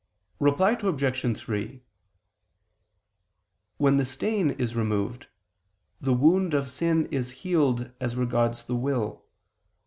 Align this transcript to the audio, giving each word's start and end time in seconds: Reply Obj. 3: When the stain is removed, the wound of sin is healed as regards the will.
Reply 0.39 0.71
Obj. 0.71 1.37
3: 1.37 1.83
When 3.77 3.97
the 3.97 4.03
stain 4.05 4.49
is 4.49 4.75
removed, 4.75 5.27
the 6.01 6.15
wound 6.15 6.55
of 6.55 6.71
sin 6.71 7.05
is 7.11 7.29
healed 7.45 7.91
as 8.01 8.15
regards 8.15 8.65
the 8.65 8.75
will. 8.75 9.23